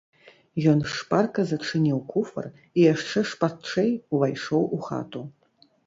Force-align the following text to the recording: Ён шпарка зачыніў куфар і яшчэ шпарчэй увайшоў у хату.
Ён 0.71 0.79
шпарка 0.93 1.45
зачыніў 1.51 1.99
куфар 2.11 2.49
і 2.55 2.79
яшчэ 2.93 3.25
шпарчэй 3.35 3.97
увайшоў 4.13 4.61
у 4.77 4.85
хату. 4.93 5.21